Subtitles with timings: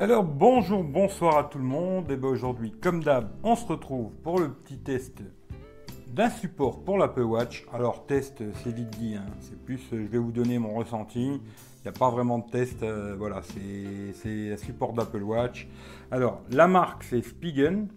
[0.00, 2.08] Alors bonjour, bonsoir à tout le monde.
[2.12, 5.24] Et bien aujourd'hui, comme d'hab, on se retrouve pour le petit test
[6.06, 7.66] d'un support pour l'Apple Watch.
[7.72, 9.26] Alors test, c'est vite dit, hein.
[9.40, 11.24] c'est plus, euh, je vais vous donner mon ressenti.
[11.24, 15.66] Il n'y a pas vraiment de test, euh, voilà, c'est un support d'Apple Watch.
[16.12, 17.88] Alors la marque c'est Spigen.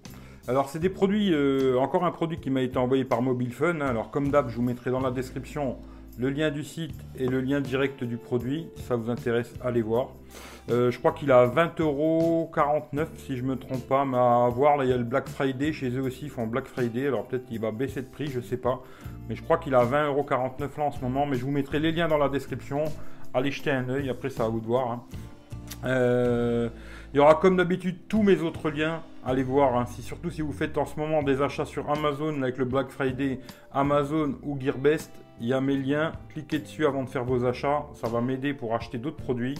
[0.47, 3.79] Alors c'est des produits, euh, encore un produit qui m'a été envoyé par Mobile Fun.
[3.79, 5.77] Alors comme d'hab, je vous mettrai dans la description
[6.17, 8.67] le lien du site et le lien direct du produit.
[8.87, 10.09] Ça vous intéresse, allez voir.
[10.69, 14.05] Euh, je crois qu'il a 20,49€ si je me trompe pas.
[14.05, 15.73] Mais à voir, là il y a le Black Friday.
[15.73, 17.07] Chez eux aussi, ils font Black Friday.
[17.07, 18.81] Alors peut-être qu'il va baisser de prix, je sais pas.
[19.27, 21.25] Mais je crois qu'il a 20,49€ là en ce moment.
[21.25, 22.83] Mais je vous mettrai les liens dans la description.
[23.33, 24.09] Allez jeter un oeil.
[24.09, 24.91] Après, ça à vous de voir.
[24.91, 25.03] Hein.
[25.85, 26.69] Euh,
[27.13, 29.03] il y aura comme d'habitude tous mes autres liens.
[29.25, 29.85] Allez voir, hein.
[29.85, 33.39] surtout si vous faites en ce moment des achats sur Amazon avec le Black Friday,
[33.71, 36.13] Amazon ou Gearbest, il y a mes liens.
[36.29, 37.85] Cliquez dessus avant de faire vos achats.
[37.93, 39.55] Ça va m'aider pour acheter d'autres produits.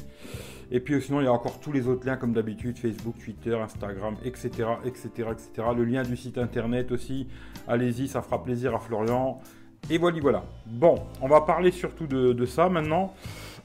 [0.72, 3.56] Et puis sinon, il y a encore tous les autres liens comme d'habitude, Facebook, Twitter,
[3.56, 4.50] Instagram, etc.,
[4.86, 5.68] etc., etc.
[5.76, 7.28] Le lien du site internet aussi.
[7.68, 9.42] Allez-y, ça fera plaisir à Florian.
[9.90, 10.44] Et voilà, voilà.
[10.66, 13.14] Bon, on va parler surtout de, ça maintenant.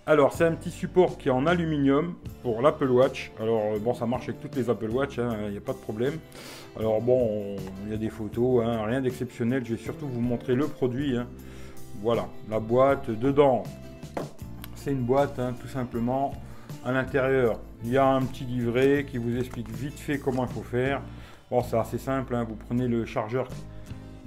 [0.08, 3.32] Alors, c'est un petit support qui est en aluminium pour l'Apple Watch.
[3.40, 5.72] Alors, euh, bon, ça marche avec toutes les Apple Watch, hein, il n'y a pas
[5.72, 6.20] de problème.
[6.78, 9.64] Alors, bon, il y a des photos, hein, rien d'exceptionnel.
[9.64, 11.16] Je vais surtout vous montrer le produit.
[11.16, 11.26] Hein.
[12.02, 13.64] Voilà, la boîte dedans.
[14.76, 16.34] C'est une boîte, tout simplement.
[16.84, 20.52] À l'intérieur, il y a un petit livret qui vous explique vite fait comment il
[20.52, 21.02] faut faire.
[21.50, 22.36] Bon, c'est assez simple.
[22.48, 23.48] Vous prenez le chargeur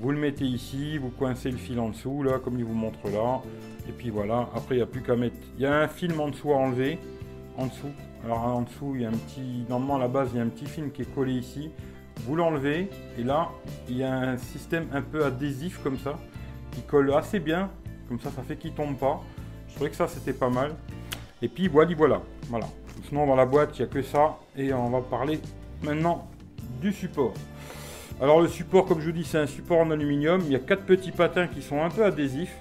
[0.01, 3.09] vous le mettez ici, vous coincez le fil en dessous, là, comme il vous montre
[3.11, 3.41] là.
[3.89, 5.35] Et puis voilà, après il n'y a plus qu'à mettre...
[5.57, 6.99] Il y a un film en dessous à enlever,
[7.57, 7.89] en dessous.
[8.23, 9.65] Alors en dessous, il y a un petit...
[9.67, 11.71] Normalement à la base, il y a un petit film qui est collé ici.
[12.27, 13.49] Vous l'enlevez, et là,
[13.87, 16.19] il y a un système un peu adhésif comme ça,
[16.71, 17.69] qui colle assez bien.
[18.07, 19.21] Comme ça, ça fait qu'il tombe pas.
[19.67, 20.75] Je trouvais que ça, c'était pas mal.
[21.41, 22.21] Et puis voilà, voilà.
[22.49, 22.67] Voilà.
[23.07, 24.37] Sinon, dans la boîte, il n'y a que ça.
[24.55, 25.39] Et on va parler
[25.81, 26.27] maintenant
[26.81, 27.33] du support.
[28.21, 30.41] Alors le support, comme je vous dis, c'est un support en aluminium.
[30.45, 32.53] Il y a quatre petits patins qui sont un peu adhésifs,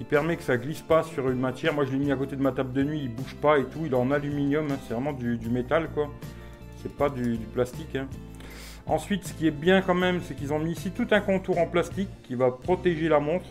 [0.00, 1.74] qui permet que ça glisse pas sur une matière.
[1.74, 3.66] Moi, je l'ai mis à côté de ma table de nuit, il bouge pas et
[3.66, 3.80] tout.
[3.84, 4.78] Il est en aluminium, hein.
[4.88, 6.08] c'est vraiment du, métal, quoi.
[6.78, 7.94] C'est pas du, plastique.
[7.96, 8.08] Hein.
[8.86, 11.58] Ensuite, ce qui est bien quand même, c'est qu'ils ont mis ici tout un contour
[11.58, 13.44] en plastique qui va protéger la montre.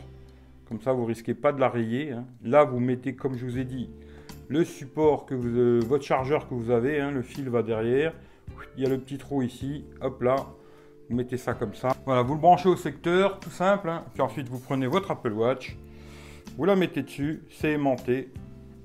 [0.67, 2.13] Comme ça, vous risquez pas de la rayer.
[2.13, 2.25] Hein.
[2.43, 3.91] Là, vous mettez, comme je vous ai dit,
[4.47, 6.99] le support que vous, euh, votre chargeur que vous avez.
[7.11, 8.11] le fil va derrière.
[8.75, 9.85] Il y a le petit trou ici.
[10.01, 10.47] Hop là,
[11.11, 11.95] vous mettez ça comme ça.
[12.07, 13.91] Voilà, vous le branchez au secteur, tout simple.
[14.15, 15.77] Puis ensuite, vous prenez votre Apple Watch,
[16.57, 18.33] vous la mettez dessus, c'est aimanté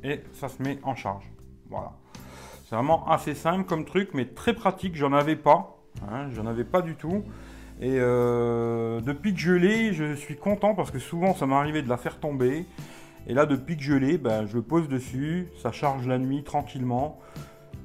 [0.03, 1.31] et ça se met en charge.
[1.71, 1.93] Voilà.
[2.69, 4.97] C'est vraiment assez simple comme truc, mais très pratique.
[4.97, 5.79] J'en avais pas.
[6.09, 7.25] Hein, J'en avais pas du tout.
[7.81, 11.89] Et euh, depuis que je l'ai, je suis content parce que souvent ça arrivé de
[11.89, 12.67] la faire tomber.
[13.27, 16.45] Et là, depuis que je l'ai, ben, je le pose dessus, ça charge la nuit
[16.45, 17.19] tranquillement.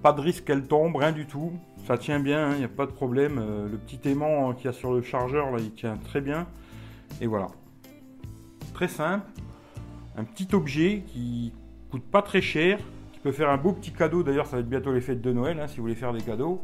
[0.04, 1.54] Pas de risque qu'elle tombe, rien du tout.
[1.88, 3.40] Ça tient bien, il hein, n'y a pas de problème.
[3.40, 6.48] Euh, le petit aimant qu'il y a sur le chargeur, là, il tient très bien.
[7.22, 7.48] Et voilà.
[8.74, 9.26] Très simple.
[10.20, 11.54] Un petit objet qui
[11.90, 12.78] coûte pas très cher,
[13.14, 14.22] qui peut faire un beau petit cadeau.
[14.22, 16.22] D'ailleurs, ça va être bientôt les fêtes de Noël, hein, si vous voulez faire des
[16.22, 16.62] cadeaux.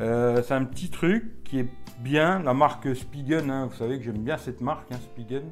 [0.00, 1.68] Euh, c'est un petit truc qui est
[2.00, 2.42] bien.
[2.42, 5.44] La marque Spigen, hein, vous savez que j'aime bien cette marque, Spigen.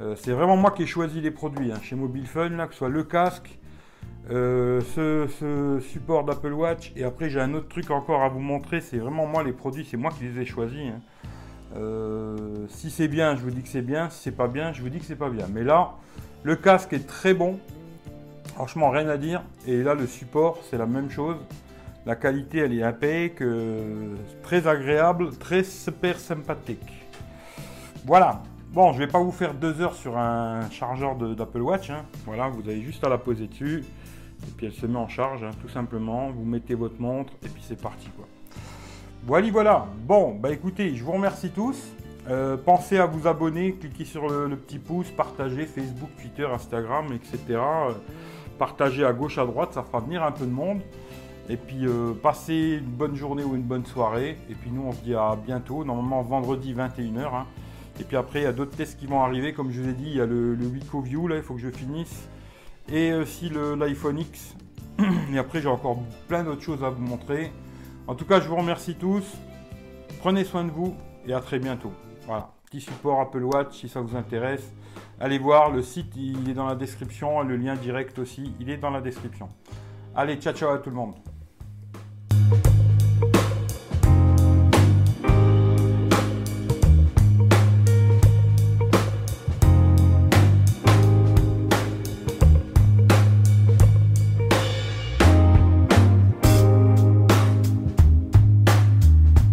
[0.00, 2.78] Euh, c'est vraiment moi qui ai choisi les produits chez Mobile Fun, là, que ce
[2.78, 3.58] soit le casque,
[4.30, 6.92] euh, ce, support d'Apple Watch.
[6.94, 8.80] Et après, j'ai un autre truc encore à vous montrer.
[8.80, 10.78] C'est vraiment moi, les produits, c'est moi qui les ai choisis.
[10.78, 11.00] Hein.
[12.68, 14.10] Si c'est bien, je vous dis que c'est bien.
[14.10, 15.46] Si c'est pas bien, je vous dis que c'est pas bien.
[15.52, 15.96] Mais là,
[16.42, 17.58] le casque est très bon.
[18.54, 19.42] Franchement, rien à dire.
[19.66, 21.36] Et là, le support, c'est la même chose.
[22.04, 23.42] La qualité, elle est impec,
[24.42, 27.06] très agréable, très super sympathique.
[28.04, 28.42] Voilà.
[28.72, 31.90] Bon, je vais pas vous faire deux heures sur un chargeur d'Apple Watch.
[31.90, 32.04] Hein.
[32.24, 33.84] Voilà, vous avez juste à la poser dessus.
[34.44, 36.30] Et puis elle se met en charge, hein, tout simplement.
[36.30, 38.08] Vous mettez votre montre et puis c'est parti.
[39.24, 39.86] Voilà, voilà.
[40.04, 41.92] Bon, bah écoutez, je vous remercie tous.
[42.28, 47.40] Euh, pensez à vous abonner, cliquez sur le, petit pouce, partagez Facebook, Twitter, Instagram, etc.
[47.50, 47.92] Euh,
[48.58, 50.80] partagez à gauche, à droite, ça fera venir un peu de monde.
[51.48, 54.38] Et puis euh, passez une bonne journée ou une bonne soirée.
[54.48, 57.34] Et puis nous, on se dit à bientôt, normalement vendredi 21h.
[57.34, 57.46] Hein.
[58.00, 59.52] Et puis après, il y a d'autres tests qui vont arriver.
[59.52, 60.66] Comme je vous ai dit, il y a le, le
[61.02, 62.28] View, là, il faut que je finisse
[62.88, 64.56] et aussi l'iPhone X.
[65.32, 65.98] Et après, j'ai encore
[66.28, 67.52] plein d'autres choses à vous montrer.
[68.06, 69.24] En tout cas, je vous remercie tous.
[70.20, 70.94] Prenez soin de vous
[71.26, 71.92] et à très bientôt.
[72.26, 74.72] Voilà, petit support Apple Watch si ça vous intéresse.
[75.20, 78.76] Allez voir, le site il est dans la description, le lien direct aussi, il est
[78.76, 79.48] dans la description.
[80.14, 81.14] Allez, ciao ciao à tout le monde.